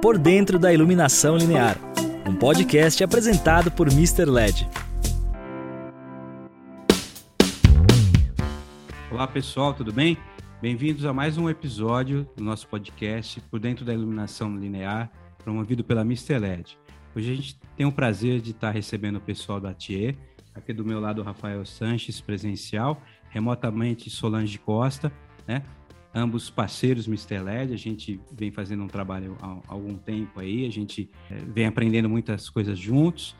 [0.00, 1.78] Por Dentro da Iluminação Linear,
[2.28, 4.26] um podcast apresentado por Mr.
[4.26, 4.68] LED.
[9.10, 10.18] Olá pessoal, tudo bem?
[10.60, 15.10] Bem-vindos a mais um episódio do nosso podcast Por Dentro da Iluminação Linear,
[15.42, 16.38] promovido pela Mr.
[16.38, 16.78] LED.
[17.14, 20.16] Hoje a gente tem o prazer de estar recebendo o pessoal da TIE,
[20.54, 23.00] aqui do meu lado o Rafael Sanches, presencial,
[23.30, 25.10] remotamente Solange Costa,
[25.48, 25.62] né?
[26.16, 27.40] Ambos parceiros Mr.
[27.40, 31.66] LED, a gente vem fazendo um trabalho há algum tempo aí, a gente é, vem
[31.66, 33.36] aprendendo muitas coisas juntos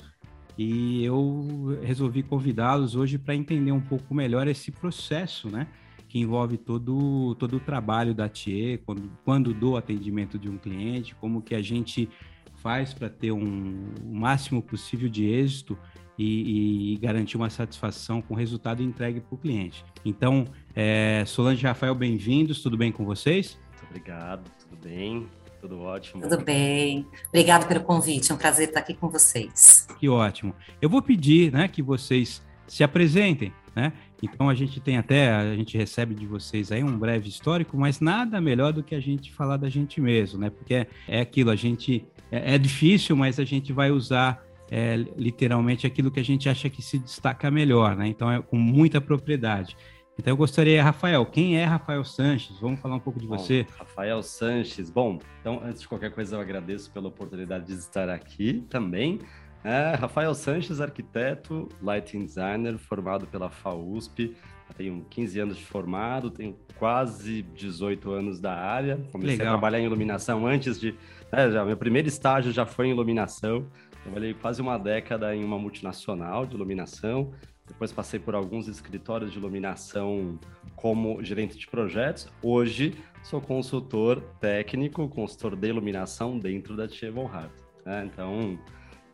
[0.58, 5.66] e eu resolvi convidá-los hoje para entender um pouco melhor esse processo, né?
[6.06, 11.14] Que envolve todo, todo o trabalho da TIE, quando, quando dou atendimento de um cliente,
[11.14, 12.08] como que a gente
[12.56, 15.78] faz para ter um, o máximo possível de êxito
[16.18, 19.84] e, e garantir uma satisfação com o resultado entregue para o cliente.
[20.04, 23.58] Então, é, Solange e Rafael, bem-vindos, tudo bem com vocês?
[23.70, 25.26] Muito obrigado, tudo bem,
[25.60, 26.22] tudo ótimo.
[26.22, 29.86] Tudo bem, obrigado pelo convite, é um prazer estar aqui com vocês.
[29.98, 30.54] Que ótimo.
[30.80, 33.92] Eu vou pedir né, que vocês se apresentem, né?
[34.22, 38.00] Então a gente tem até, a gente recebe de vocês aí um breve histórico, mas
[38.00, 40.50] nada melhor do que a gente falar da gente mesmo, né?
[40.50, 44.96] Porque é, é aquilo, a gente é, é difícil, mas a gente vai usar é,
[45.16, 48.08] literalmente aquilo que a gente acha que se destaca melhor, né?
[48.08, 49.76] Então é com muita propriedade.
[50.18, 52.58] Então eu gostaria, Rafael, quem é Rafael Sanches?
[52.58, 53.64] Vamos falar um pouco de você.
[53.64, 58.08] Bom, Rafael Sanches, bom, então antes de qualquer coisa eu agradeço pela oportunidade de estar
[58.08, 59.20] aqui também.
[59.62, 64.34] É, Rafael Sanches, arquiteto, lighting designer, formado pela FAUSP,
[64.76, 69.48] tenho 15 anos de formado, tenho quase 18 anos da área, comecei Legal.
[69.48, 70.94] a trabalhar em iluminação antes de...
[71.32, 73.66] Né, já, meu primeiro estágio já foi em iluminação,
[74.06, 77.32] Trabalhei quase uma década em uma multinacional de iluminação.
[77.66, 80.38] Depois passei por alguns escritórios de iluminação
[80.76, 82.28] como gerente de projetos.
[82.40, 87.50] Hoje sou consultor técnico, consultor de iluminação dentro da Tia Hart.
[87.84, 88.08] Né?
[88.12, 88.56] Então,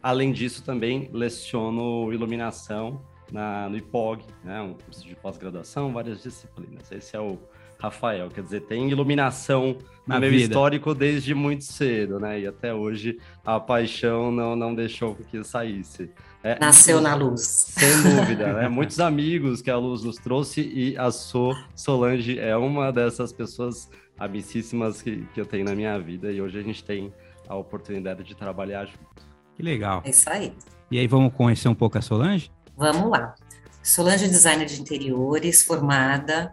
[0.02, 4.60] além disso, também leciono iluminação na, no IPOG, né?
[4.60, 6.92] um curso de pós-graduação, várias disciplinas.
[6.92, 7.38] Esse é o
[7.82, 8.28] Rafael.
[8.28, 9.76] Quer dizer, tem iluminação
[10.06, 10.44] no meu vida.
[10.44, 12.40] histórico desde muito cedo, né?
[12.40, 16.08] E até hoje a paixão não, não deixou que isso saísse.
[16.44, 17.40] É, Nasceu na luz.
[17.40, 18.68] Sem dúvida, né?
[18.68, 23.90] Muitos amigos que a luz nos trouxe e a So Solange é uma dessas pessoas
[24.16, 27.12] amicíssimas que, que eu tenho na minha vida e hoje a gente tem
[27.48, 29.26] a oportunidade de trabalhar junto.
[29.56, 30.02] Que legal.
[30.04, 30.54] É isso aí.
[30.90, 32.50] E aí, vamos conhecer um pouco a Solange?
[32.76, 33.34] Vamos lá.
[33.82, 36.52] Solange é designer de interiores, formada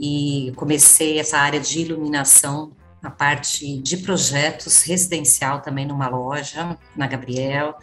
[0.00, 2.72] e comecei essa área de iluminação,
[3.02, 7.76] a parte de projetos residencial também numa loja, na Gabriel.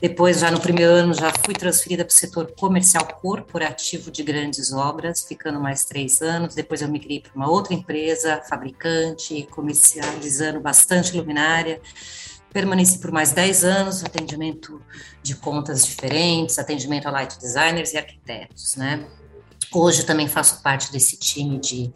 [0.00, 4.72] Depois, já no primeiro ano, já fui transferida para o setor comercial corporativo de grandes
[4.72, 6.54] obras, ficando mais três anos.
[6.54, 11.80] Depois eu migrei para uma outra empresa, fabricante, comercializando bastante luminária.
[12.52, 14.80] Permaneci por mais dez anos, atendimento
[15.22, 19.06] de contas diferentes, atendimento a light designers e arquitetos, né?
[19.74, 21.92] Hoje também faço parte desse time de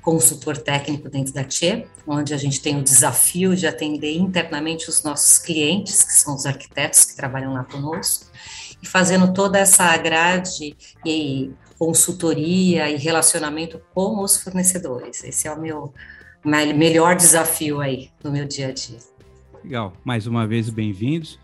[0.00, 5.04] consultor técnico dentro da TIE, onde a gente tem o desafio de atender internamente os
[5.04, 8.26] nossos clientes, que são os arquitetos que trabalham lá conosco,
[8.82, 15.22] e fazendo toda essa grade e consultoria e relacionamento com os fornecedores.
[15.22, 15.94] Esse é o meu
[16.44, 18.98] melhor desafio aí no meu dia a dia.
[19.62, 19.92] Legal.
[20.04, 21.38] Mais uma vez, bem-vindos.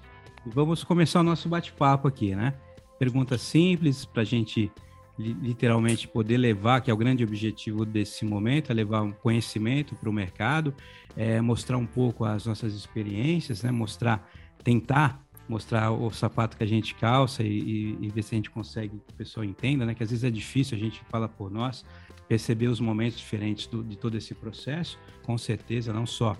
[0.44, 2.54] Vamos começar o nosso bate-papo aqui, né?
[2.98, 4.72] Pergunta simples para a gente
[5.18, 10.08] literalmente poder levar, que é o grande objetivo desse momento, é levar um conhecimento para
[10.08, 10.72] o mercado,
[11.16, 13.70] é mostrar um pouco as nossas experiências, né?
[13.70, 14.30] mostrar,
[14.62, 18.50] tentar mostrar o sapato que a gente calça e, e, e ver se a gente
[18.50, 19.94] consegue que o pessoal entenda, né?
[19.94, 21.84] Que às vezes é difícil, a gente fala por nós,
[22.28, 26.36] perceber os momentos diferentes do, de todo esse processo, com certeza, não só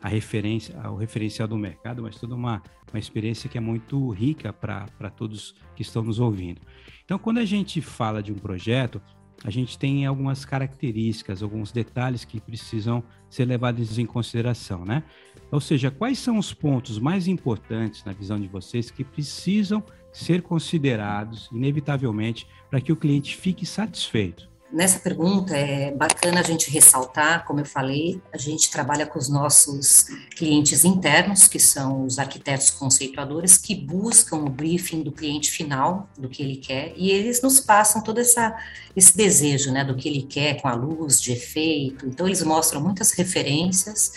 [0.00, 2.62] a referência, o referencial do mercado, mas toda uma,
[2.94, 6.60] uma experiência que é muito rica para todos que estão nos ouvindo.
[7.04, 9.02] Então, quando a gente fala de um projeto,
[9.42, 15.02] a gente tem algumas características, alguns detalhes que precisam ser levados em consideração, né?
[15.50, 19.82] Ou seja, quais são os pontos mais importantes na visão de vocês que precisam
[20.12, 24.48] ser considerados, inevitavelmente, para que o cliente fique satisfeito?
[24.74, 29.28] Nessa pergunta é bacana a gente ressaltar, como eu falei, a gente trabalha com os
[29.28, 30.06] nossos
[30.36, 36.28] clientes internos, que são os arquitetos conceituadores, que buscam o briefing do cliente final, do
[36.28, 38.56] que ele quer, e eles nos passam todo essa,
[38.96, 42.06] esse desejo, né, do que ele quer com a luz, de efeito.
[42.06, 44.12] Então, eles mostram muitas referências,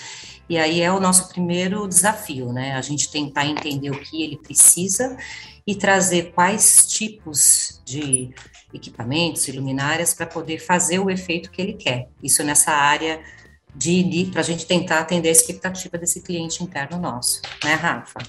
[0.50, 4.38] e aí é o nosso primeiro desafio, né, a gente tentar entender o que ele
[4.38, 5.15] precisa
[5.68, 8.33] e trazer quais tipos de
[8.73, 12.09] equipamentos e luminárias para poder fazer o efeito que ele quer.
[12.21, 13.21] Isso nessa área
[13.73, 18.19] de, para a gente tentar atender a expectativa desse cliente interno nosso, né, Rafa?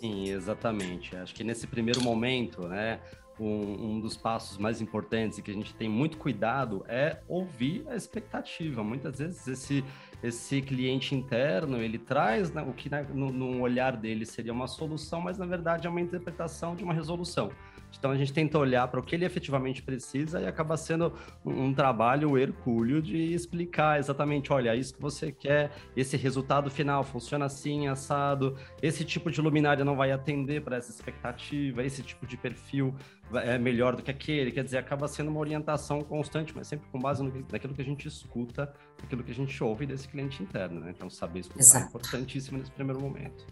[0.00, 1.16] Sim, exatamente.
[1.16, 3.00] Acho que nesse primeiro momento, né,
[3.38, 7.84] um, um, dos passos mais importantes e que a gente tem muito cuidado é ouvir
[7.88, 8.84] a expectativa.
[8.84, 9.84] Muitas vezes esse,
[10.22, 14.68] esse cliente interno ele traz né, o que né, no, no olhar dele seria uma
[14.68, 17.50] solução, mas na verdade é uma interpretação de uma resolução.
[17.98, 21.12] Então a gente tenta olhar para o que ele efetivamente precisa e acaba sendo
[21.44, 27.02] um, um trabalho hercúleo de explicar exatamente, olha, isso que você quer, esse resultado final
[27.04, 32.26] funciona assim, assado, esse tipo de luminária não vai atender para essa expectativa, esse tipo
[32.26, 32.94] de perfil
[33.32, 36.98] é melhor do que aquele, quer dizer, acaba sendo uma orientação constante, mas sempre com
[36.98, 40.80] base no, naquilo que a gente escuta, naquilo que a gente ouve desse cliente interno,
[40.80, 40.92] né?
[40.94, 41.84] Então saber escutar é Exato.
[41.84, 43.46] é importantíssimo nesse primeiro momento.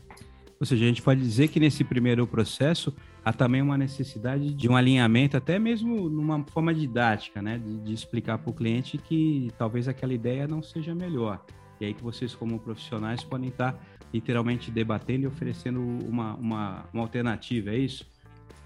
[0.61, 4.69] Ou seja, a gente pode dizer que nesse primeiro processo há também uma necessidade de
[4.69, 7.59] um alinhamento, até mesmo numa forma didática, né?
[7.59, 11.45] De, de explicar para o cliente que talvez aquela ideia não seja melhor.
[11.81, 13.77] E aí que vocês, como profissionais, podem estar
[14.13, 18.07] literalmente debatendo e oferecendo uma, uma, uma alternativa, é isso?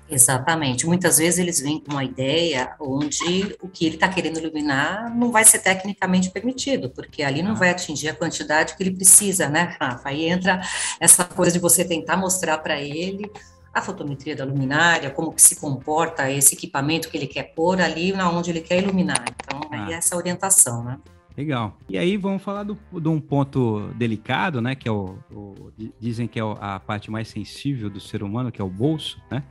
[0.08, 0.86] Exatamente.
[0.86, 5.32] Muitas vezes eles vêm com uma ideia onde o que ele está querendo iluminar não
[5.32, 7.54] vai ser tecnicamente permitido, porque ali não ah.
[7.54, 10.08] vai atingir a quantidade que ele precisa, né, Rafa?
[10.08, 10.60] Aí entra
[11.00, 13.30] essa coisa de você tentar mostrar para ele
[13.76, 18.10] a fotometria da luminária, como que se comporta esse equipamento que ele quer pôr ali
[18.10, 19.22] na onde ele quer iluminar.
[19.28, 19.84] Então, ah.
[19.84, 20.98] aí é essa orientação, né?
[21.36, 21.76] Legal.
[21.86, 24.74] E aí vamos falar do, de um ponto delicado, né?
[24.74, 25.70] Que é o, o
[26.00, 29.42] dizem que é a parte mais sensível do ser humano, que é o bolso, né?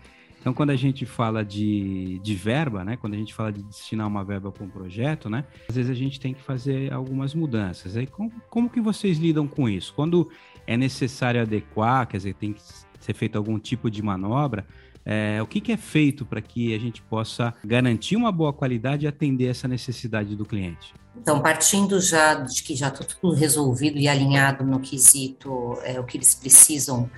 [0.42, 2.98] Então, quando a gente fala de, de verba, né?
[2.98, 5.44] Quando a gente fala de destinar uma verba para um projeto, né?
[5.69, 7.95] Às vezes a gente tem que fazer algumas mudanças.
[7.95, 9.94] Aí, como, como que vocês lidam com isso?
[9.94, 10.30] Quando
[10.66, 12.62] é necessário adequar, quer dizer, tem que
[13.06, 14.66] ser feito algum tipo de manobra,
[15.06, 19.06] é, o que, que, é feito para que a gente possa garantir uma boa qualidade
[19.06, 20.96] e atender essa necessidade do cliente?
[21.16, 26.04] Então, partindo já de que já está tudo resolvido e alinhado no quesito, é, o
[26.04, 27.10] que eles precisam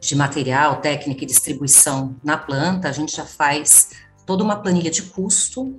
[0.00, 3.90] de material, técnica e distribuição na planta, a gente já faz
[4.26, 5.78] toda uma planilha de custo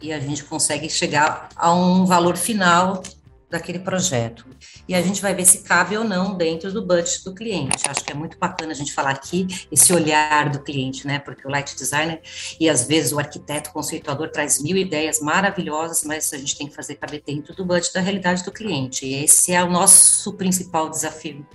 [0.00, 3.02] e a gente consegue chegar a um valor final
[3.50, 4.46] daquele projeto.
[4.88, 7.88] E a gente vai ver se cabe ou não dentro do budget do cliente.
[7.88, 11.18] Acho que é muito bacana a gente falar aqui esse olhar do cliente, né?
[11.18, 12.20] Porque o light designer
[12.58, 16.74] e às vezes o arquiteto conceituador traz mil ideias maravilhosas, mas a gente tem que
[16.74, 19.04] fazer caber dentro do budget da realidade do cliente.
[19.04, 21.46] E esse é o nosso principal desafio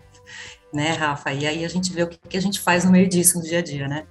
[0.73, 1.31] né, Rafa?
[1.31, 3.59] E aí a gente vê o que, a gente faz no meio disso no dia
[3.59, 4.05] a dia, né?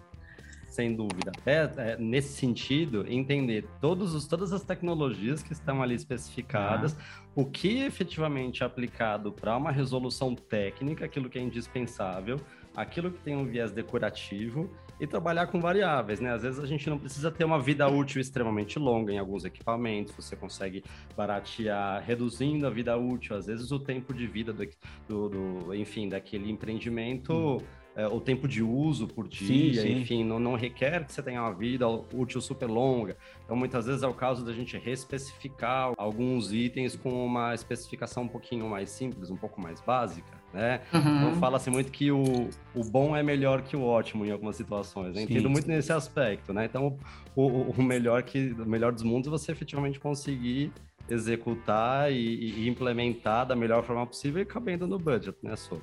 [0.75, 1.31] Sem dúvida.
[1.47, 7.23] É, é, nesse sentido, entender todos os, todas as tecnologias que estão ali especificadas, ah.
[7.33, 12.41] o que efetivamente é aplicado para uma resolução técnica, aquilo que é indispensável,
[12.75, 14.69] aquilo que tem um viés decorativo
[14.99, 16.33] e trabalhar com variáveis, né?
[16.33, 20.13] Às vezes a gente não precisa ter uma vida útil extremamente longa em alguns equipamentos,
[20.13, 20.83] você consegue
[21.17, 24.69] baratear reduzindo a vida útil, às vezes o tempo de vida do,
[25.07, 27.33] do, do enfim, daquele empreendimento.
[27.33, 30.01] Hum é, o tempo de uso por dia, sim, sim.
[30.01, 33.17] enfim, não, não, requer que você tenha uma vida útil super longa.
[33.45, 38.29] Então, muitas vezes é o caso da gente reespecificar alguns itens com uma especificação um
[38.29, 40.81] pouquinho mais simples, um pouco mais básica, né?
[40.93, 41.01] Uhum.
[41.01, 45.17] Então, fala-se muito que o, o bom é melhor que o ótimo em algumas situações.
[45.17, 46.65] Eu entendo muito nesse aspecto, né?
[46.65, 46.99] Então,
[47.37, 50.73] o, o, melhor que, o melhor dos mundos é você efetivamente conseguir
[51.09, 55.79] executar e, e implementar da melhor forma possível e cabendo no budget, né, Sô?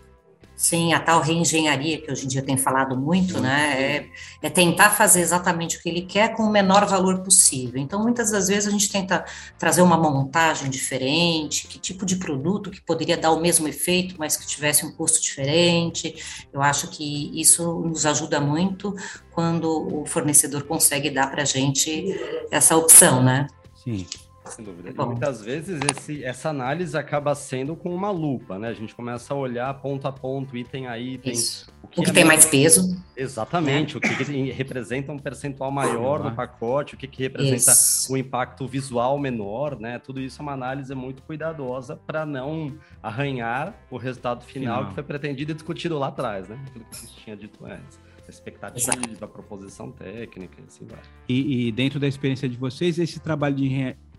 [0.62, 3.82] Sim, a tal reengenharia que hoje em dia tem falado muito, né?
[3.82, 4.10] É,
[4.44, 7.82] é, tentar fazer exatamente o que ele quer com o menor valor possível.
[7.82, 9.26] Então, muitas das vezes a gente tenta
[9.58, 14.38] trazer uma montagem diferente, que tipo de produto que poderia dar o mesmo efeito, mas
[14.38, 16.14] que tivesse um custo diferente.
[16.54, 18.96] Eu acho que isso nos ajuda muito
[19.32, 22.16] quando o fornecedor consegue dar para a gente
[22.52, 23.48] essa opção, né?
[23.84, 24.06] Sim.
[24.52, 24.90] Sem dúvida.
[24.90, 28.70] E muitas vezes esse, essa análise acaba sendo com uma lupa, né?
[28.70, 31.34] A gente começa a olhar ponto a ponto, item a item.
[31.34, 31.72] Isso.
[31.82, 33.02] O que, o que é tem mais peso.
[33.16, 33.96] Exatamente.
[33.96, 33.98] Né?
[33.98, 38.14] O que, que, representa um percentual maior do pacote, o que, que representa isso.
[38.14, 40.00] o impacto visual menor, né?
[40.00, 44.96] Tudo isso é uma análise muito cuidadosa para não arranhar o resultado final, final, que
[44.96, 46.60] foi pretendido e discutido lá atrás, né?
[46.68, 48.00] Aquilo que a gente tinha dito antes
[48.32, 49.28] expectativa, Exato.
[49.28, 51.00] proposição técnica, assim vai.
[51.28, 53.68] E, e, dentro da experiência de vocês, esse trabalho de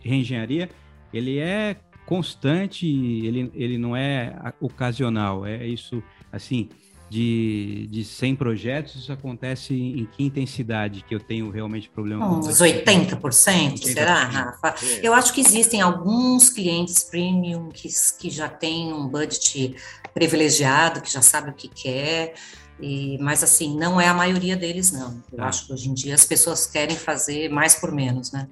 [0.02, 0.68] reengenharia,
[1.12, 6.68] ele é constante, ele, ele não é ocasional, é isso, assim,
[7.12, 12.26] de, de 100 projetos, isso acontece em que intensidade que eu tenho realmente problema?
[12.26, 14.74] Uns 80%, 80%, será, Rafa?
[14.82, 15.06] É.
[15.06, 17.86] Eu acho que existem alguns clientes premium que,
[18.18, 19.76] que já têm um budget
[20.14, 22.32] privilegiado, que já sabe o que quer,
[22.80, 25.22] e, mas assim, não é a maioria deles, não.
[25.30, 25.48] Eu tá.
[25.48, 28.48] acho que hoje em dia as pessoas querem fazer mais por menos, né?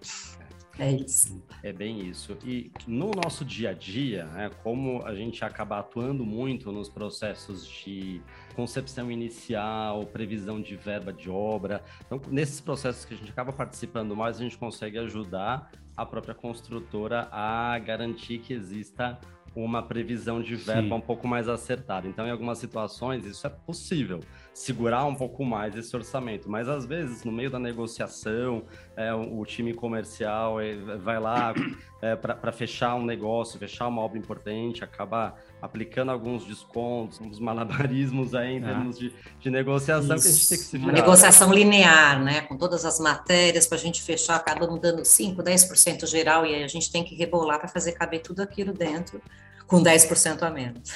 [0.81, 1.43] É isso.
[1.63, 2.37] É bem isso.
[2.43, 7.67] E no nosso dia a dia, né, como a gente acaba atuando muito nos processos
[7.67, 8.23] de
[8.57, 14.17] concepção inicial, previsão de verba de obra, então nesses processos que a gente acaba participando
[14.17, 19.19] mais, a gente consegue ajudar a própria construtora a garantir que exista
[19.55, 20.95] uma previsão de verba Sim.
[20.95, 22.07] um pouco mais acertada.
[22.07, 24.21] Então, em algumas situações, isso é possível,
[24.61, 26.51] segurar um pouco mais esse orçamento.
[26.51, 28.63] Mas, às vezes, no meio da negociação,
[28.95, 31.55] é, o, time comercial é, vai lá
[32.03, 38.35] é, para fechar um negócio, fechar uma obra importante, acaba aplicando alguns descontos, uns malabarismos
[38.35, 38.67] aí em é.
[38.67, 40.25] termos de, de negociação isso.
[40.25, 40.93] que a gente tem que se virar.
[40.93, 42.43] Uma negociação linear, né?
[42.43, 46.63] Com todas as matérias para a gente fechar, um dando 5%, 10% geral, e aí
[46.63, 49.23] a gente tem que rebolar para fazer caber tudo aquilo dentro
[49.67, 50.91] com 10% a menos.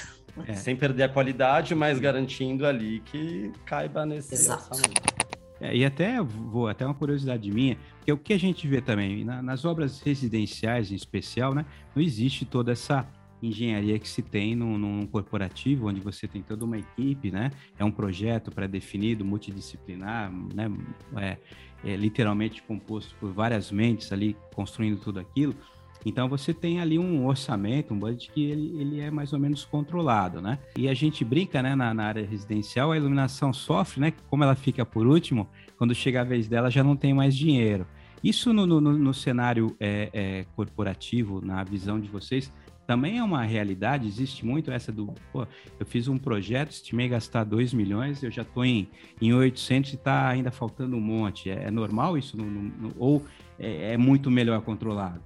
[0.46, 0.54] É.
[0.54, 4.70] Sem perder a qualidade, mas garantindo ali que caiba nesse Exato.
[4.70, 5.14] orçamento.
[5.60, 9.24] É, e até vou até uma curiosidade minha, porque o que a gente vê também
[9.24, 11.64] na, nas obras residenciais em especial, né,
[11.94, 13.06] não existe toda essa
[13.46, 17.50] engenharia que se tem num, num, corporativo, onde você tem toda uma equipe, né?
[17.78, 20.70] É um projeto pré-definido, multidisciplinar, né?
[21.16, 21.36] É,
[21.84, 25.54] é literalmente composto por várias mentes ali construindo tudo aquilo.
[26.04, 29.64] Então você tem ali um orçamento, um budget que ele, ele é mais ou menos
[29.64, 30.58] controlado, né?
[30.76, 34.12] E a gente brinca, né, na, na, área residencial, a iluminação sofre, né?
[34.28, 37.86] Como ela fica por último, quando chega a vez dela já não tem mais dinheiro.
[38.22, 42.50] Isso no, no, no cenário é, é, corporativo, na visão de vocês,
[42.86, 45.46] também é uma realidade, existe muito essa do, pô,
[45.78, 48.88] eu fiz um projeto, estimei gastar 2 milhões, eu já estou em,
[49.20, 51.50] em 800 e está ainda faltando um monte.
[51.50, 52.36] É, é normal isso?
[52.36, 53.24] No, no, ou
[53.58, 55.20] é, é muito melhor controlado?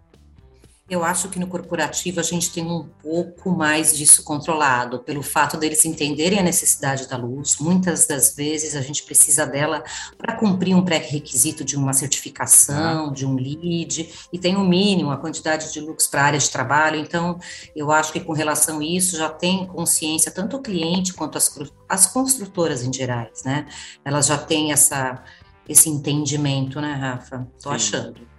[0.88, 5.58] Eu acho que no corporativo a gente tem um pouco mais disso controlado, pelo fato
[5.58, 7.58] deles entenderem a necessidade da luz.
[7.60, 9.84] Muitas das vezes a gente precisa dela
[10.16, 13.12] para cumprir um pré-requisito de uma certificação, ah.
[13.12, 16.38] de um lead, e tem o um mínimo, a quantidade de luz para a área
[16.38, 16.98] de trabalho.
[16.98, 17.38] Então,
[17.76, 21.54] eu acho que com relação a isso já tem consciência, tanto o cliente quanto as,
[21.86, 23.66] as construtoras em gerais, né?
[24.02, 25.22] Elas já têm essa,
[25.68, 27.46] esse entendimento, né, Rafa?
[27.58, 28.37] Estou achando.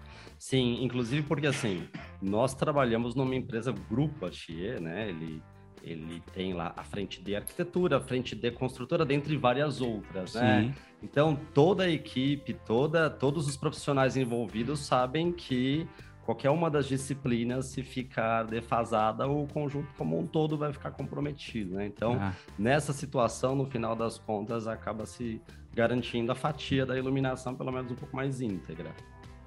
[0.50, 1.88] Sim, inclusive porque assim,
[2.20, 5.08] nós trabalhamos numa empresa Grupo Atier, né?
[5.08, 5.44] Ele,
[5.84, 10.64] ele tem lá a frente de arquitetura, a frente de construtora, dentre várias outras, né?
[10.64, 10.74] Sim.
[11.04, 15.88] Então, toda a equipe, toda, todos os profissionais envolvidos sabem que
[16.26, 21.76] qualquer uma das disciplinas, se ficar defasada, o conjunto como um todo vai ficar comprometido,
[21.76, 21.86] né?
[21.86, 22.34] Então, ah.
[22.58, 25.40] nessa situação, no final das contas, acaba se
[25.76, 28.92] garantindo a fatia da iluminação, pelo menos um pouco mais íntegra.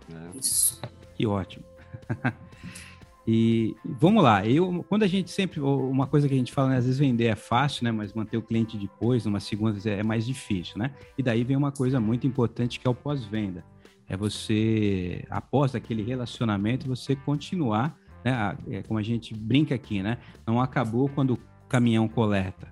[0.08, 0.30] Né?
[0.34, 0.80] Isso.
[1.14, 1.64] Que ótimo.
[3.26, 6.76] e vamos lá, eu, quando a gente sempre, uma coisa que a gente fala, né,
[6.78, 10.26] às vezes vender é fácil, né, mas manter o cliente depois, numa segunda, é mais
[10.26, 10.94] difícil, né?
[11.16, 13.64] E daí vem uma coisa muito importante que é o pós-venda.
[14.08, 18.56] É você, após aquele relacionamento, você continuar, né?
[18.68, 20.18] É como a gente brinca aqui, né?
[20.46, 22.71] Não acabou quando o caminhão coleta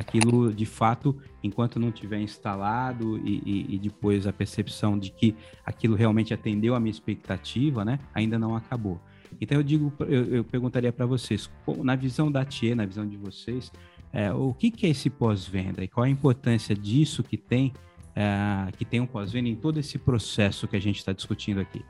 [0.00, 5.36] aquilo de fato, enquanto não tiver instalado e, e, e, depois a percepção de que
[5.64, 8.98] aquilo realmente atendeu a minha expectativa, né, ainda não acabou.
[9.38, 11.50] Então eu digo, eu, eu perguntaria para vocês,
[11.84, 13.70] na visão da TIE, na visão de vocês,
[14.10, 17.72] é, o que, que é esse pós-venda e qual a importância disso que tem,
[18.16, 21.84] é, que tem um pós-venda em todo esse processo que a gente está discutindo aqui?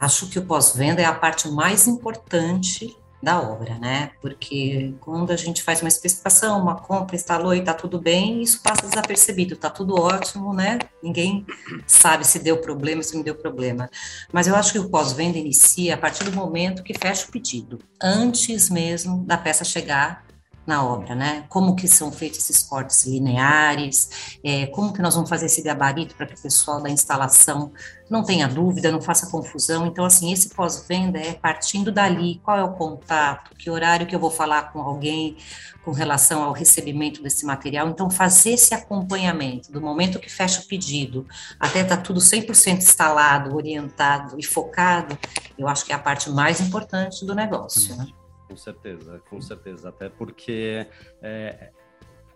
[0.00, 4.10] Acho que o pós-venda é a parte mais importante da obra, né?
[4.20, 8.60] Porque quando a gente faz uma especificação, uma compra, instalou e está tudo bem, isso
[8.60, 10.80] passa desapercebido, está tudo ótimo, né?
[11.02, 11.46] Ninguém
[11.86, 13.88] sabe se deu problema, se não deu problema.
[14.32, 17.78] Mas eu acho que o pós-venda inicia a partir do momento que fecha o pedido,
[18.02, 20.24] antes mesmo da peça chegar
[20.66, 21.44] na obra, né?
[21.48, 26.14] Como que são feitos esses cortes lineares, é, como que nós vamos fazer esse gabarito
[26.14, 27.72] para que o pessoal da instalação
[28.08, 29.86] não tenha dúvida, não faça confusão.
[29.86, 34.20] Então, assim, esse pós-venda é partindo dali, qual é o contato, que horário que eu
[34.20, 35.36] vou falar com alguém
[35.84, 37.88] com relação ao recebimento desse material.
[37.88, 41.26] Então, fazer esse acompanhamento do momento que fecha o pedido
[41.58, 45.18] até estar tá tudo 100% instalado, orientado e focado,
[45.58, 48.06] eu acho que é a parte mais importante do negócio, né?
[48.52, 49.88] Com certeza, com certeza.
[49.88, 50.86] Até porque
[51.22, 51.72] é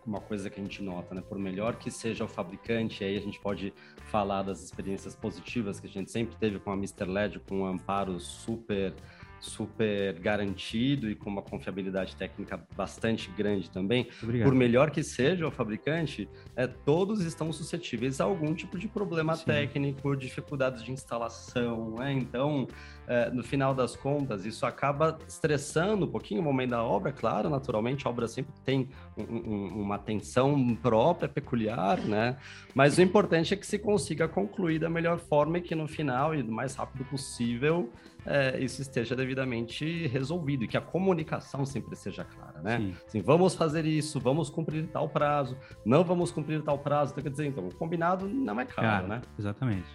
[0.06, 1.20] uma coisa que a gente nota, né?
[1.20, 3.75] Por melhor que seja o fabricante, aí a gente pode
[4.06, 7.04] falar das experiências positivas que a gente sempre teve com a Mr.
[7.04, 8.94] LED, com um amparo super
[9.47, 14.09] super garantido e com uma confiabilidade técnica bastante grande também.
[14.23, 14.49] Obrigado.
[14.49, 19.35] Por melhor que seja o fabricante, é, todos estão suscetíveis a algum tipo de problema
[19.35, 19.45] Sim.
[19.45, 21.95] técnico, dificuldades de instalação.
[21.99, 22.12] Né?
[22.12, 22.67] Então,
[23.07, 27.12] é, no final das contas, isso acaba estressando um pouquinho o momento da obra.
[27.12, 32.37] Claro, naturalmente, a obra sempre tem um, uma atenção própria, peculiar, né?
[32.75, 36.35] Mas o importante é que se consiga concluir da melhor forma e que no final
[36.35, 37.91] e do mais rápido possível
[38.26, 42.95] é, isso esteja devidamente resolvido e que a comunicação sempre seja clara, né?
[43.06, 47.30] Assim, vamos fazer isso, vamos cumprir tal prazo, não vamos cumprir tal prazo, então, quer
[47.30, 49.23] dizer, então, o combinado não é claro, né?
[49.38, 49.87] Exatamente.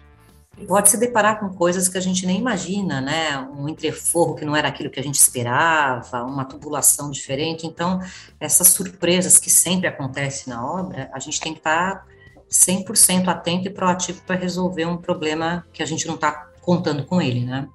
[0.66, 3.38] Pode se deparar com coisas que a gente nem imagina, né?
[3.38, 7.66] Um entreforro que não era aquilo que a gente esperava, uma tubulação diferente.
[7.66, 8.00] Então,
[8.38, 12.06] essas surpresas que sempre acontecem na obra, a gente tem que estar
[12.50, 17.20] 100% atento e proativo para resolver um problema que a gente não está contando com
[17.20, 17.66] ele, né?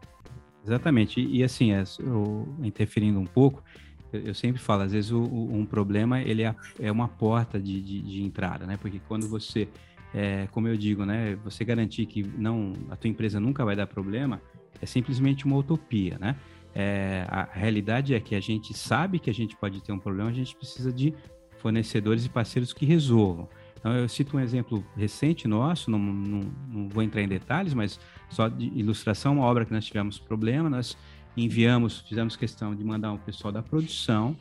[0.67, 1.21] Exatamente.
[1.21, 3.63] E, assim, é, eu, interferindo um pouco,
[4.12, 7.57] eu, eu, sempre falo, às vezes o, o, um problema ele é, é uma porta
[7.57, 8.77] de, de, de, entrada, né?
[8.77, 9.69] Porque quando você,
[10.13, 11.38] é, como eu digo, né?
[11.45, 14.41] Você garantir que não a tua empresa nunca vai dar problema
[14.81, 16.36] é simplesmente uma utopia, né?
[16.75, 20.29] É, a realidade é que a gente sabe que a gente pode ter um problema,
[20.29, 21.13] a gente precisa de
[21.57, 23.50] fornecedores e parceiros que resolvam.
[23.79, 28.00] Então, eu cito um exemplo recente nosso, não, não, não, vou entrar em detalhes, mas
[28.29, 30.98] só de ilustração, uma obra que nós tivemos problema, nós
[31.36, 34.36] enviamos, fizemos questão de mandar um pessoal da produção,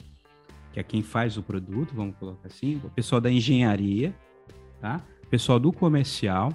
[0.73, 4.15] que é quem faz o produto, vamos colocar assim, o pessoal da engenharia,
[4.81, 5.01] tá?
[5.23, 6.53] o pessoal do comercial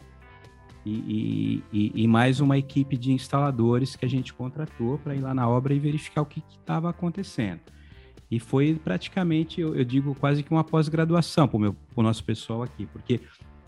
[0.86, 5.34] e, e, e, mais uma equipe de instaladores que a gente contratou para ir lá
[5.34, 7.60] na obra e verificar o que estava acontecendo.
[8.32, 12.86] E foi praticamente, eu, eu digo, quase que uma pós-graduação para o nosso pessoal aqui,
[12.86, 13.20] porque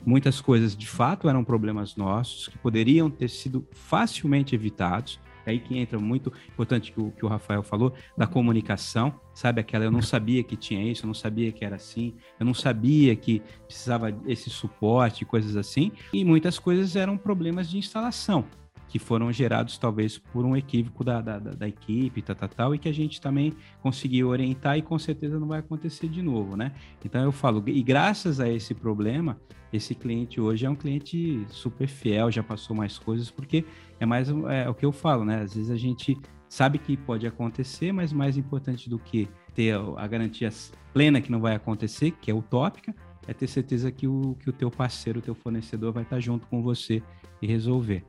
[0.05, 5.20] muitas coisas de fato eram problemas nossos que poderiam ter sido facilmente evitados.
[5.46, 9.60] É aí que entra muito importante que o, que o Rafael falou, da comunicação, sabe?
[9.60, 12.53] Aquela eu não sabia que tinha isso, eu não sabia que era assim, eu não
[12.53, 15.91] sabia que precisava esse suporte, coisas assim.
[16.13, 18.46] E muitas coisas eram problemas de instalação
[18.93, 22.77] que foram gerados talvez por um equívoco da, da, da equipe, tal, tal, tal, e
[22.77, 26.73] que a gente também conseguiu orientar e com certeza não vai acontecer de novo, né?
[27.03, 29.41] Então eu falo, e graças a esse problema,
[29.73, 33.65] esse cliente hoje é um cliente super fiel, já passou mais coisas, porque
[34.00, 35.41] é mais é, o que eu falo, né?
[35.41, 36.15] Às vezes a gente
[36.47, 40.51] sabe que pode acontecer, mas mais importante do que ter a garantia
[40.93, 42.93] plena que não vai acontecer, que é utópica,
[43.27, 46.46] é ter certeza que o, que o teu parceiro, o teu fornecedor vai estar junto
[46.46, 47.01] com você
[47.41, 48.05] e resolver.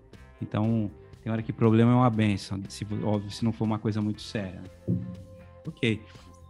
[0.47, 0.91] Então,
[1.23, 4.21] tem hora que problema é uma benção, se, óbvio, se não for uma coisa muito
[4.21, 4.63] séria.
[5.67, 6.01] Ok.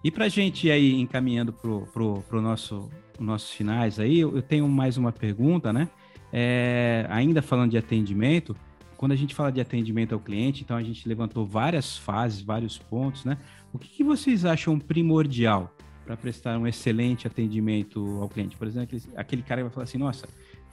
[0.02, 1.86] E para a gente aí encaminhando pro,
[2.28, 5.88] pro nosso nossos finais aí, eu, eu tenho mais uma pergunta, né?
[6.32, 8.56] É, ainda falando de atendimento,
[8.96, 12.76] quando a gente fala de atendimento ao cliente, então a gente levantou várias fases, vários
[12.76, 13.38] pontos, né?
[13.72, 15.72] O que, que vocês acham primordial
[16.04, 18.56] para prestar um excelente atendimento ao cliente?
[18.56, 20.28] Por exemplo, aquele, aquele cara que vai falar assim, nossa,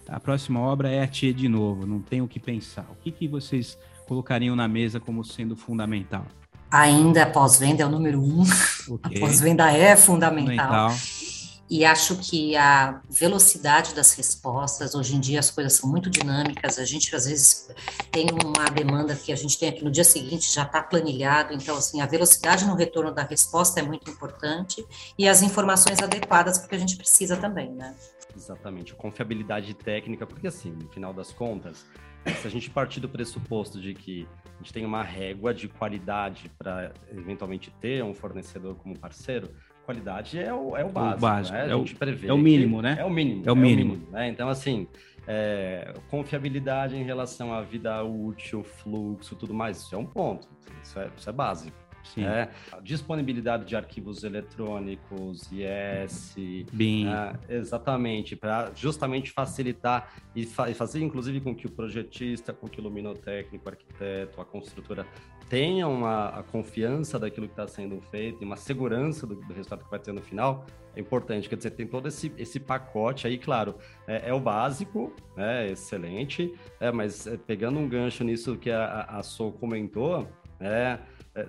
[0.07, 2.85] a próxima obra é a Tia de novo, não tem o que pensar.
[2.91, 6.25] O que, que vocês colocariam na mesa como sendo fundamental?
[6.69, 8.43] Ainda pós-venda é o número um.
[8.87, 9.17] Okay.
[9.17, 10.89] A pós-venda é fundamental.
[10.89, 11.31] fundamental.
[11.71, 16.77] E acho que a velocidade das respostas, hoje em dia as coisas são muito dinâmicas,
[16.77, 17.69] a gente às vezes
[18.11, 21.77] tem uma demanda que a gente tem aqui no dia seguinte, já está planilhado, então
[21.77, 24.85] assim, a velocidade no retorno da resposta é muito importante
[25.17, 27.95] e as informações adequadas porque a gente precisa também, né?
[28.35, 31.85] Exatamente, a confiabilidade técnica, porque assim, no final das contas,
[32.25, 36.51] se a gente partir do pressuposto de que a gente tem uma régua de qualidade
[36.57, 39.49] para eventualmente ter um fornecedor como parceiro,
[39.85, 41.17] qualidade é o, é o básico.
[41.17, 41.69] O básico né?
[41.69, 41.85] é, o,
[42.27, 42.97] é o mínimo, né?
[42.99, 43.43] É o mínimo.
[43.45, 43.93] É o mínimo.
[43.93, 44.27] É o mínimo né?
[44.29, 44.87] Então, assim,
[45.27, 50.47] é, confiabilidade em relação à vida útil, fluxo, tudo mais, isso é um ponto.
[50.83, 51.77] Isso é, isso é básico.
[52.03, 52.21] Sim.
[52.21, 52.49] Né?
[52.83, 56.35] Disponibilidade de arquivos eletrônicos, IS,
[56.71, 57.05] BIM.
[57.05, 57.33] Né?
[57.49, 62.79] exatamente, para justamente facilitar e, fa e, fazer, inclusive, com que o projetista, com que
[62.79, 65.05] o luminotécnico, o arquiteto, a construtora
[65.51, 69.83] tenham a, a confiança daquilo que está sendo feito e uma segurança do, do, resultado
[69.83, 71.49] que vai ter no final, é importante.
[71.49, 73.75] Quer dizer, tem todo esse, esse pacote aí, claro,
[74.07, 79.01] é, é o básico, é excelente, é, mas é, pegando um gancho nisso que a,
[79.09, 80.25] a Sou comentou,
[80.57, 80.99] é, é,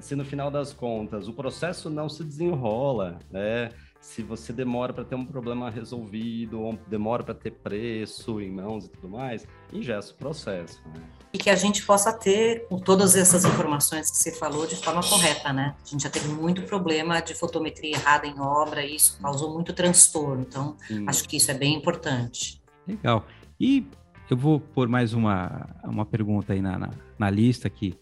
[0.01, 3.71] se no final das contas o processo não se desenrola, né?
[4.01, 8.87] Se você demora para ter um problema resolvido, ou demora para ter preço em mãos
[8.87, 10.83] e tudo mais, ingessa o processo.
[10.87, 11.01] Né?
[11.33, 15.03] E que a gente possa ter com todas essas informações que você falou de forma
[15.03, 15.77] correta, né?
[15.85, 19.73] A gente já teve muito problema de fotometria errada em obra, e isso causou muito
[19.73, 20.43] transtorno.
[20.49, 21.05] Então, Sim.
[21.09, 22.61] acho que isso é bem importante.
[22.87, 23.25] Legal.
[23.59, 23.87] E
[24.29, 27.95] eu vou pôr mais uma, uma pergunta aí na, na, na lista aqui,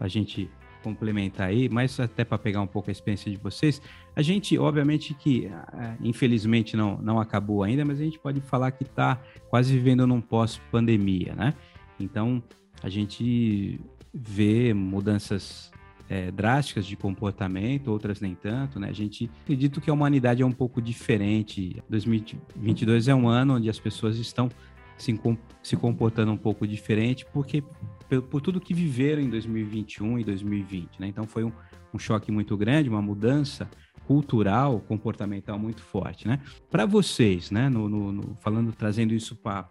[0.00, 0.50] a gente
[0.84, 3.80] complementar aí, mas até para pegar um pouco a experiência de vocês,
[4.14, 8.70] a gente, obviamente que, é, infelizmente não, não acabou ainda, mas a gente pode falar
[8.70, 9.18] que está
[9.48, 11.54] quase vivendo num pós-pandemia, né?
[11.98, 12.42] Então,
[12.82, 13.80] a gente
[14.12, 15.72] vê mudanças
[16.08, 18.88] é, drásticas de comportamento, outras nem tanto, né?
[18.88, 21.82] A gente acredito que a humanidade é um pouco diferente.
[21.88, 24.50] 2022 é um ano onde as pessoas estão
[24.96, 25.18] se,
[25.62, 27.62] se comportando um pouco diferente, porque
[28.08, 31.06] por, por, tudo que viveram em 2021 e 2020, né?
[31.08, 31.52] Então foi um,
[31.92, 33.68] um choque muito grande, uma mudança
[34.06, 36.40] cultural, comportamental muito forte, né?
[36.70, 37.68] Para vocês, né?
[37.68, 39.68] No, no, no, falando, trazendo isso para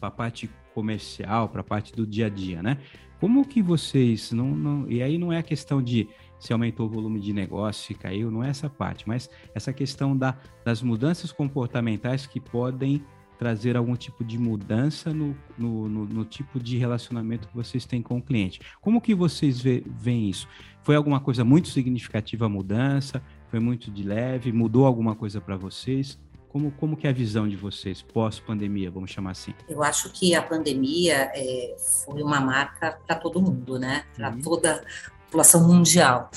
[0.00, 2.78] a parte comercial, para a parte do dia a dia, né?
[3.20, 6.06] Como que vocês não, não, e aí não é a questão de
[6.38, 10.16] se aumentou o volume de negócio, se caiu, não é essa parte, mas essa questão
[10.16, 13.02] da, das mudanças comportamentais que podem
[13.38, 18.02] trazer algum tipo de mudança no, no, no, no, tipo de relacionamento que vocês têm
[18.02, 18.60] com o cliente.
[18.80, 20.48] Como que vocês veem isso?
[20.82, 23.22] Foi alguma coisa muito significativa a mudança?
[23.50, 24.52] Foi muito de leve?
[24.52, 26.18] Mudou alguma coisa para vocês?
[26.48, 29.52] Como, como que é a visão de vocês pós-pandemia, vamos chamar assim?
[29.68, 34.04] Eu acho que a pandemia é, foi uma marca para todo mundo, né?
[34.14, 34.40] Para uhum.
[34.40, 36.30] toda a população mundial.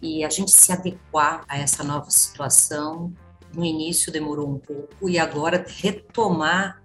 [0.00, 3.12] E a gente se adequar a essa nova situação
[3.54, 6.82] no início demorou um pouco e agora retomar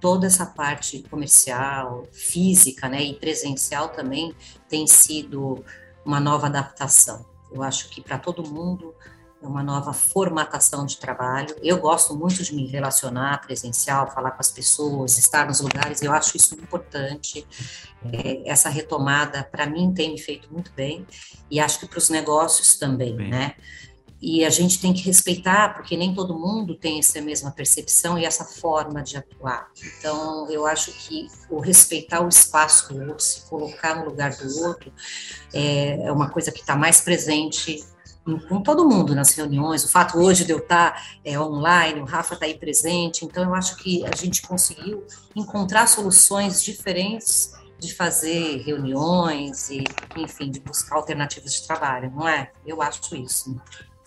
[0.00, 4.34] toda essa parte comercial, física, né, e presencial também
[4.68, 5.62] tem sido
[6.04, 7.26] uma nova adaptação.
[7.52, 8.94] Eu acho que para todo mundo
[9.42, 11.56] é uma nova formatação de trabalho.
[11.62, 16.02] Eu gosto muito de me relacionar presencial, falar com as pessoas, estar nos lugares.
[16.02, 17.46] Eu acho isso importante.
[18.12, 21.06] É, essa retomada para mim tem me feito muito bem
[21.50, 23.30] e acho que para os negócios também, bem.
[23.30, 23.54] né?
[24.20, 28.24] E a gente tem que respeitar, porque nem todo mundo tem essa mesma percepção e
[28.24, 29.68] essa forma de atuar.
[29.98, 34.64] Então, eu acho que o respeitar o espaço do outro, se colocar no lugar do
[34.64, 34.92] outro,
[35.54, 37.82] é, é uma coisa que está mais presente
[38.48, 39.84] com todo mundo nas reuniões.
[39.84, 43.54] O fato hoje de eu estar é, online, o Rafa está aí presente, então eu
[43.54, 49.82] acho que a gente conseguiu encontrar soluções diferentes de fazer reuniões e,
[50.16, 52.52] enfim, de buscar alternativas de trabalho, não é?
[52.66, 53.58] Eu acho isso.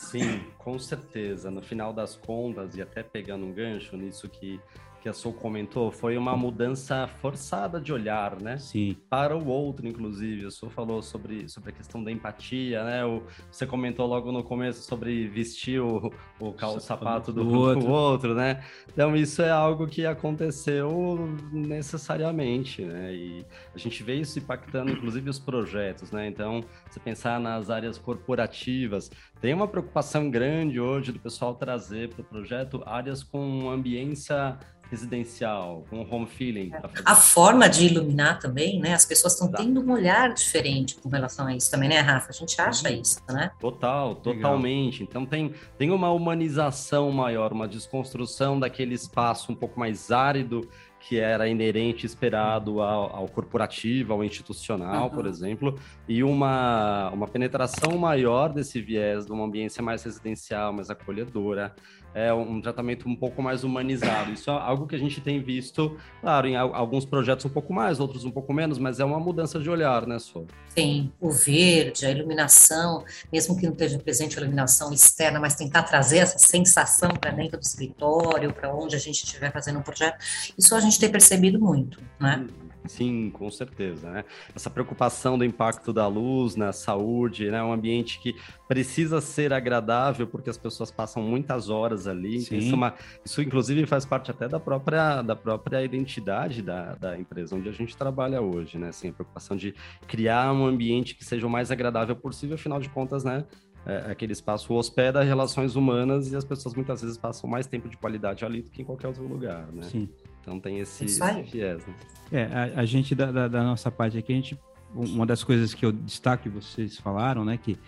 [0.04, 1.50] Sim, com certeza.
[1.50, 4.60] No final das contas, e até pegando um gancho nisso que
[5.04, 8.58] que a Sol comentou, foi uma mudança forçada de olhar, né?
[8.58, 8.96] Sim.
[9.10, 10.46] Para o outro, inclusive.
[10.46, 13.04] A Sol falou sobre, sobre a questão da empatia, né?
[13.04, 17.89] O, você comentou logo no começo sobre vestir o, o, o sapato do, do outro.
[17.89, 18.63] outro, né?
[18.94, 23.13] Então, isso é algo que aconteceu necessariamente, né?
[23.13, 26.28] E a gente vê isso impactando, inclusive, os projetos, né?
[26.28, 29.12] Então, você pensar nas áreas corporativas,
[29.44, 34.58] tem uma preocupação grande hoje do pessoal trazer para o projeto áreas com ambiência
[34.90, 36.72] residencial, com home feeling.
[37.04, 38.94] A forma de iluminar também, né?
[38.94, 42.30] As pessoas estão tendo um olhar diferente com relação a isso também, né, Rafa?
[42.30, 43.02] A gente acha uhum.
[43.02, 43.52] isso, né?
[43.60, 45.02] Total, totalmente.
[45.02, 45.08] Legal.
[45.10, 50.70] Então tem, tem uma humanização maior, uma desconstrução daquele espaço um pouco mais árido
[51.08, 55.10] que era inerente esperado ao, ao corporativo, ao institucional, uhum.
[55.10, 60.89] por exemplo, e uma, uma penetração maior desse viés de uma ambiência mais residencial, mais
[60.89, 61.76] acolhedora,
[62.13, 64.32] é um tratamento um pouco mais humanizado.
[64.32, 67.99] Isso é algo que a gente tem visto, claro, em alguns projetos um pouco mais,
[67.99, 70.45] outros um pouco menos, mas é uma mudança de olhar, né, Sô?
[70.69, 75.84] Sim, o verde, a iluminação, mesmo que não esteja presente a iluminação externa, mas tentar
[75.84, 80.17] trazer essa sensação para dentro do escritório, para onde a gente estiver fazendo um projeto,
[80.58, 82.45] isso a gente tem percebido muito, né?
[82.47, 82.62] Hum.
[82.86, 84.10] Sim, com certeza.
[84.10, 84.26] Né?
[84.56, 87.63] Essa preocupação do impacto da luz na saúde, né?
[87.63, 88.36] um ambiente que
[88.67, 92.38] precisa ser agradável porque as pessoas passam muitas horas ali.
[92.38, 92.93] Isso, é uma,
[93.24, 97.74] isso, inclusive, faz parte até da própria, da própria identidade da, da empresa onde a
[97.74, 98.78] gente trabalha hoje.
[98.78, 98.89] Né?
[98.89, 99.74] Assim, a preocupação de
[100.08, 103.46] criar um ambiente que seja o mais agradável possível, afinal de contas, né?
[103.86, 107.98] É, aquele espaço hospeda relações humanas e as pessoas muitas vezes passam mais tempo de
[107.98, 109.84] qualidade ali do que em qualquer outro lugar, né?
[109.84, 110.08] Sim.
[110.44, 111.94] Então tem esse, esse viés, né?
[112.32, 114.60] É, a, a gente, da, da, da, nossa parte aqui, a gente,
[114.94, 117.80] uma das coisas que eu destaco que vocês falaram, né, que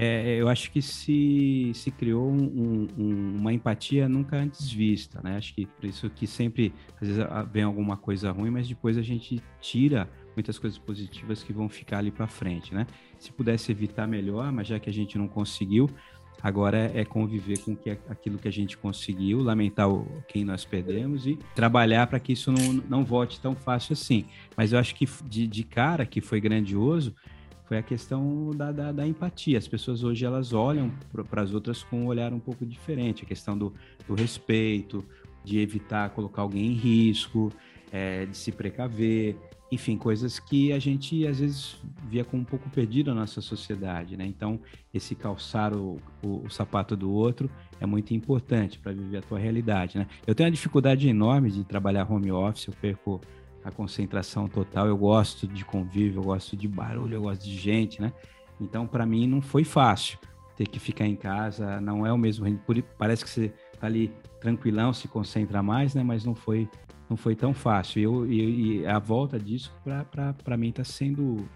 [0.00, 5.36] é, eu acho que se, se criou um, um, uma empatia nunca antes vista, né?
[5.36, 9.02] Acho que por isso que sempre, às vezes, vem alguma coisa ruim, mas depois a
[9.02, 12.86] gente tira muitas coisas positivas que vão ficar ali para frente, né?
[13.18, 15.90] Se pudesse evitar, melhor, mas já que a gente não conseguiu,
[16.42, 19.88] Agora é conviver com que, aquilo que a gente conseguiu, lamentar
[20.28, 24.24] quem nós perdemos e trabalhar para que isso não, não volte tão fácil assim.
[24.56, 27.14] Mas eu acho que de, de cara, que foi grandioso,
[27.68, 29.58] foi a questão da, da, da empatia.
[29.58, 30.90] As pessoas hoje elas olham
[31.28, 33.24] para as outras com um olhar um pouco diferente.
[33.24, 33.74] A questão do,
[34.06, 35.04] do respeito,
[35.44, 37.52] de evitar colocar alguém em risco,
[37.92, 39.36] é, de se precaver
[39.70, 41.76] enfim, coisas que a gente às vezes
[42.08, 44.24] via como um pouco perdido na nossa sociedade, né?
[44.24, 44.58] Então,
[44.92, 49.38] esse calçar o, o, o sapato do outro é muito importante para viver a tua
[49.38, 50.06] realidade, né?
[50.26, 53.20] Eu tenho uma dificuldade enorme de trabalhar home office, eu perco
[53.62, 58.00] a concentração total, eu gosto de convívio, eu gosto de barulho, eu gosto de gente,
[58.00, 58.12] né?
[58.60, 60.18] Então, para mim, não foi fácil
[60.56, 62.44] ter que ficar em casa, não é o mesmo
[62.96, 66.02] Parece que você tá ali tranquilão, se concentra mais, né?
[66.02, 66.68] Mas não foi,
[67.08, 68.02] não foi tão fácil.
[68.02, 69.72] Eu, e, e a volta disso,
[70.44, 71.48] para mim, está sendo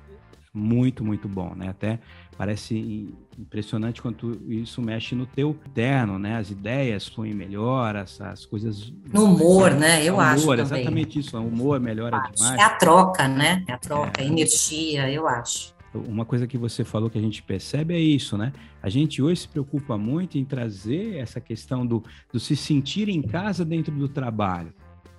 [0.55, 1.69] muito, muito bom, né?
[1.71, 1.99] Até
[2.37, 6.37] parece impressionante quanto isso mexe no teu interno, né?
[6.37, 8.93] As ideias fluem melhor, as, as coisas...
[9.13, 10.05] No humor, né?
[10.05, 10.55] Eu humor, acho.
[10.55, 12.61] Exatamente isso, o humor melhora demais.
[12.61, 13.65] É a troca, né?
[13.67, 14.25] É a troca, é.
[14.25, 15.75] a energia, eu acho.
[15.95, 18.53] Uma coisa que você falou que a gente percebe é isso, né?
[18.83, 23.21] A gente hoje se preocupa muito em trazer essa questão do, do se sentir em
[23.21, 24.73] casa dentro do trabalho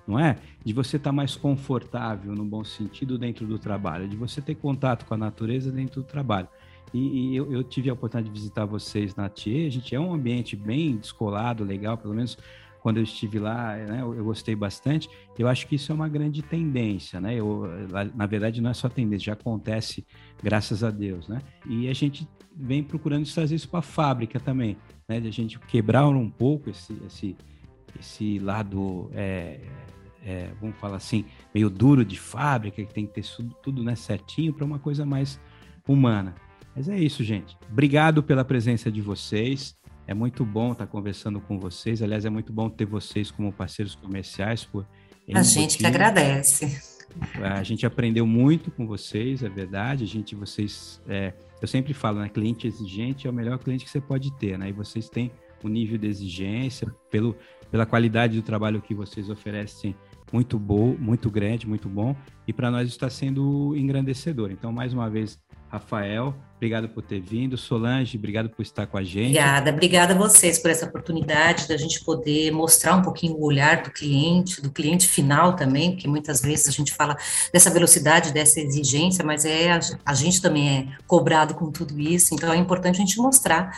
[0.06, 0.36] não é?
[0.64, 4.54] De você estar tá mais confortável, no bom sentido, dentro do trabalho, de você ter
[4.54, 6.48] contato com a natureza dentro do trabalho.
[6.92, 9.98] E, e eu, eu, tive a oportunidade de visitar vocês na TIE, a gente é
[9.98, 12.38] um ambiente bem descolado, legal, pelo menos
[12.84, 15.08] quando eu estive lá, né, eu, eu, gostei bastante.
[15.38, 17.34] Eu acho que isso é uma grande tendência, né?
[17.34, 17.66] Eu,
[18.14, 20.04] na verdade, não é só tendência, já acontece,
[20.42, 21.40] graças a Deus, né?
[21.66, 24.76] E a gente vem procurando trazer isso para a fábrica também,
[25.08, 25.18] né?
[25.18, 27.34] De a gente quebrar um pouco esse, esse,
[27.98, 29.60] esse lado é,
[30.24, 33.94] é, vamos falar assim, meio duro de fábrica, que tem que ter tudo, tudo né,
[33.94, 35.40] certinho para uma coisa mais
[35.86, 36.34] humana.
[36.74, 37.56] Mas é isso, gente.
[37.70, 39.76] Obrigado pela presença de vocês.
[40.06, 42.02] É muito bom estar conversando com vocês.
[42.02, 44.64] Aliás, é muito bom ter vocês como parceiros comerciais.
[44.64, 44.86] Por
[45.32, 46.94] a gente que agradece.
[47.40, 50.04] A gente aprendeu muito com vocês, é verdade.
[50.04, 51.32] A gente, vocês, é,
[51.62, 52.28] eu sempre falo, né?
[52.28, 54.68] Cliente exigente é o melhor cliente que você pode ter, né?
[54.68, 55.30] E vocês têm
[55.62, 57.36] um nível de exigência pelo,
[57.70, 59.94] pela qualidade do trabalho que vocês oferecem
[60.32, 64.50] muito bom, muito grande, muito bom, e para nós está sendo engrandecedor.
[64.50, 67.56] Então, mais uma vez, Rafael, obrigado por ter vindo.
[67.56, 69.30] Solange, obrigado por estar com a gente.
[69.30, 73.82] Obrigada, obrigada a vocês por essa oportunidade da gente poder mostrar um pouquinho o olhar
[73.82, 77.16] do cliente, do cliente final também, porque muitas vezes a gente fala
[77.52, 82.34] dessa velocidade, dessa exigência, mas é a, a gente também é cobrado com tudo isso,
[82.34, 83.76] então é importante a gente mostrar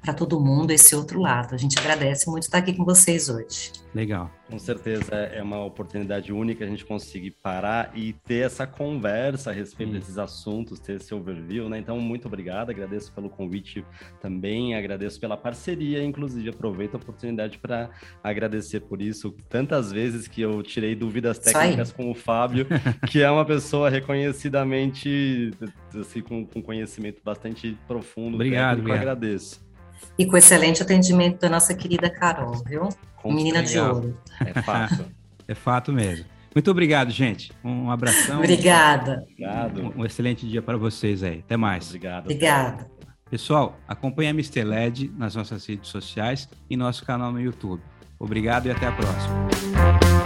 [0.00, 1.54] para todo mundo esse outro lado.
[1.54, 3.72] A gente agradece muito estar aqui com vocês hoje.
[3.94, 4.30] Legal.
[4.48, 9.52] Com certeza é uma oportunidade única a gente conseguir parar e ter essa conversa a
[9.52, 9.98] respeito Sim.
[9.98, 11.78] desses assuntos, ter esse overview, né?
[11.78, 13.84] Então, muito obrigado, agradeço pelo convite
[14.20, 17.90] também, agradeço pela parceria, inclusive aproveito a oportunidade para
[18.22, 19.34] agradecer por isso.
[19.48, 22.66] Tantas vezes que eu tirei dúvidas técnicas com o Fábio,
[23.10, 25.50] que é uma pessoa reconhecidamente
[25.98, 28.34] assim, com, com conhecimento bastante profundo.
[28.34, 29.16] Obrigado, técnico, obrigado.
[29.16, 29.67] agradeço.
[30.18, 32.88] E com excelente atendimento da nossa querida Carol, viu?
[33.24, 34.18] Menina de ouro.
[34.44, 35.04] É fato.
[35.46, 36.24] é fato mesmo.
[36.54, 37.52] Muito obrigado, gente.
[37.62, 38.38] Um abração.
[38.38, 39.24] Obrigada.
[39.30, 39.80] Obrigado.
[39.80, 41.40] Um, um excelente dia para vocês aí.
[41.40, 41.88] Até mais.
[41.88, 42.24] Obrigado.
[42.24, 42.90] Obrigada.
[43.30, 44.64] Pessoal, acompanhe a Mr.
[44.64, 47.82] LED nas nossas redes sociais e nosso canal no YouTube.
[48.18, 50.17] Obrigado e até a próxima.